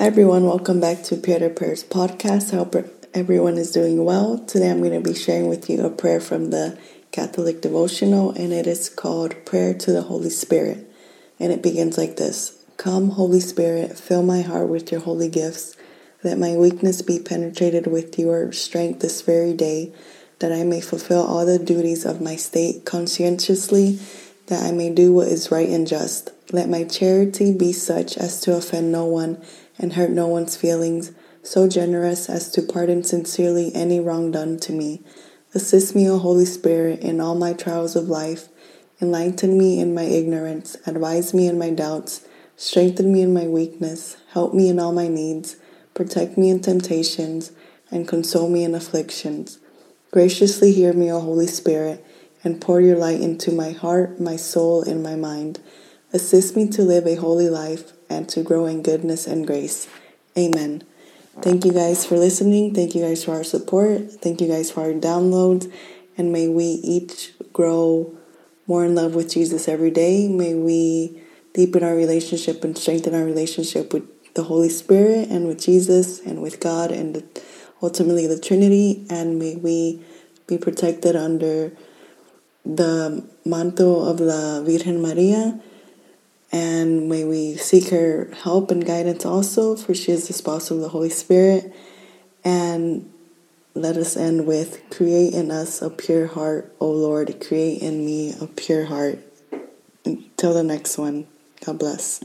Hi, 0.00 0.06
everyone. 0.06 0.46
Welcome 0.46 0.80
back 0.80 1.02
to 1.02 1.16
Prayer 1.16 1.40
to 1.40 1.50
Prayers 1.50 1.84
podcast. 1.84 2.54
I 2.54 2.56
hope 2.56 2.74
everyone 3.12 3.58
is 3.58 3.70
doing 3.70 4.02
well. 4.02 4.38
Today, 4.38 4.70
I'm 4.70 4.78
going 4.78 4.92
to 4.92 5.06
be 5.06 5.14
sharing 5.14 5.46
with 5.46 5.68
you 5.68 5.84
a 5.84 5.90
prayer 5.90 6.22
from 6.22 6.48
the 6.48 6.78
Catholic 7.12 7.60
devotional, 7.60 8.30
and 8.30 8.50
it 8.50 8.66
is 8.66 8.88
called 8.88 9.44
Prayer 9.44 9.74
to 9.74 9.92
the 9.92 10.00
Holy 10.00 10.30
Spirit. 10.30 10.90
And 11.38 11.52
it 11.52 11.62
begins 11.62 11.98
like 11.98 12.16
this 12.16 12.64
Come, 12.78 13.10
Holy 13.10 13.40
Spirit, 13.40 13.98
fill 13.98 14.22
my 14.22 14.40
heart 14.40 14.70
with 14.70 14.90
your 14.90 15.02
holy 15.02 15.28
gifts. 15.28 15.76
Let 16.24 16.38
my 16.38 16.56
weakness 16.56 17.02
be 17.02 17.18
penetrated 17.18 17.86
with 17.86 18.18
your 18.18 18.52
strength 18.52 19.00
this 19.00 19.20
very 19.20 19.52
day, 19.52 19.92
that 20.38 20.50
I 20.50 20.64
may 20.64 20.80
fulfill 20.80 21.26
all 21.26 21.44
the 21.44 21.58
duties 21.58 22.06
of 22.06 22.22
my 22.22 22.36
state 22.36 22.86
conscientiously, 22.86 23.98
that 24.46 24.62
I 24.62 24.72
may 24.72 24.88
do 24.88 25.12
what 25.12 25.28
is 25.28 25.50
right 25.50 25.68
and 25.68 25.86
just. 25.86 26.30
Let 26.52 26.70
my 26.70 26.84
charity 26.84 27.52
be 27.52 27.74
such 27.74 28.16
as 28.16 28.40
to 28.40 28.56
offend 28.56 28.90
no 28.90 29.04
one 29.04 29.44
and 29.80 29.94
hurt 29.94 30.10
no 30.10 30.26
one's 30.26 30.56
feelings, 30.56 31.10
so 31.42 31.66
generous 31.66 32.28
as 32.28 32.50
to 32.52 32.60
pardon 32.62 33.02
sincerely 33.02 33.74
any 33.74 33.98
wrong 33.98 34.30
done 34.30 34.58
to 34.58 34.72
me. 34.72 35.02
Assist 35.54 35.96
me, 35.96 36.08
O 36.08 36.18
Holy 36.18 36.44
Spirit, 36.44 37.00
in 37.00 37.18
all 37.20 37.34
my 37.34 37.54
trials 37.54 37.96
of 37.96 38.08
life. 38.08 38.48
Enlighten 39.00 39.56
me 39.56 39.80
in 39.80 39.94
my 39.94 40.02
ignorance, 40.02 40.76
advise 40.86 41.32
me 41.32 41.48
in 41.48 41.58
my 41.58 41.70
doubts, 41.70 42.26
strengthen 42.56 43.10
me 43.10 43.22
in 43.22 43.32
my 43.32 43.46
weakness, 43.46 44.18
help 44.32 44.52
me 44.52 44.68
in 44.68 44.78
all 44.78 44.92
my 44.92 45.08
needs, 45.08 45.56
protect 45.94 46.36
me 46.36 46.50
in 46.50 46.60
temptations, 46.60 47.50
and 47.90 48.06
console 48.06 48.50
me 48.50 48.62
in 48.62 48.74
afflictions. 48.74 49.58
Graciously 50.12 50.72
hear 50.72 50.92
me, 50.92 51.10
O 51.10 51.20
Holy 51.20 51.46
Spirit, 51.46 52.04
and 52.44 52.60
pour 52.60 52.82
your 52.82 52.98
light 52.98 53.20
into 53.20 53.50
my 53.50 53.70
heart, 53.70 54.20
my 54.20 54.36
soul, 54.36 54.82
and 54.82 55.02
my 55.02 55.16
mind. 55.16 55.58
Assist 56.12 56.54
me 56.54 56.68
to 56.68 56.82
live 56.82 57.06
a 57.06 57.14
holy 57.14 57.48
life 57.48 57.92
and 58.10 58.28
to 58.28 58.42
grow 58.42 58.66
in 58.66 58.82
goodness 58.82 59.26
and 59.26 59.46
grace. 59.46 59.88
Amen. 60.36 60.82
Thank 61.40 61.64
you 61.64 61.72
guys 61.72 62.04
for 62.04 62.18
listening. 62.18 62.74
Thank 62.74 62.94
you 62.94 63.02
guys 63.02 63.24
for 63.24 63.32
our 63.32 63.44
support. 63.44 64.12
Thank 64.20 64.40
you 64.42 64.48
guys 64.48 64.70
for 64.70 64.80
our 64.82 64.92
downloads. 64.92 65.72
And 66.18 66.32
may 66.32 66.48
we 66.48 66.64
each 66.64 67.32
grow 67.52 68.12
more 68.66 68.84
in 68.84 68.94
love 68.94 69.14
with 69.14 69.30
Jesus 69.30 69.68
every 69.68 69.90
day. 69.90 70.28
May 70.28 70.54
we 70.54 71.22
deepen 71.54 71.82
our 71.82 71.94
relationship 71.94 72.62
and 72.62 72.76
strengthen 72.76 73.14
our 73.14 73.24
relationship 73.24 73.94
with 73.94 74.04
the 74.34 74.42
Holy 74.42 74.68
Spirit 74.68 75.30
and 75.30 75.46
with 75.46 75.60
Jesus 75.60 76.20
and 76.20 76.42
with 76.42 76.60
God 76.60 76.90
and 76.90 77.22
ultimately 77.82 78.26
the 78.26 78.38
Trinity. 78.38 79.06
And 79.08 79.38
may 79.38 79.56
we 79.56 80.04
be 80.46 80.58
protected 80.58 81.16
under 81.16 81.72
the 82.66 83.24
manto 83.44 84.04
of 84.04 84.20
la 84.20 84.60
Virgen 84.60 85.00
Maria 85.00 85.60
and 86.52 87.08
may 87.08 87.24
we 87.24 87.56
seek 87.56 87.90
her 87.90 88.30
help 88.42 88.70
and 88.70 88.84
guidance 88.84 89.24
also, 89.24 89.76
for 89.76 89.94
she 89.94 90.12
is 90.12 90.26
the 90.26 90.32
spouse 90.32 90.70
of 90.70 90.80
the 90.80 90.88
Holy 90.88 91.10
Spirit. 91.10 91.72
And 92.44 93.12
let 93.74 93.96
us 93.96 94.16
end 94.16 94.46
with 94.46 94.82
Create 94.90 95.32
in 95.32 95.50
us 95.50 95.80
a 95.80 95.90
pure 95.90 96.26
heart, 96.26 96.74
O 96.80 96.90
Lord. 96.90 97.40
Create 97.40 97.82
in 97.82 98.04
me 98.04 98.34
a 98.40 98.46
pure 98.46 98.86
heart. 98.86 99.18
Until 100.04 100.54
the 100.54 100.64
next 100.64 100.98
one, 100.98 101.26
God 101.64 101.78
bless. 101.78 102.24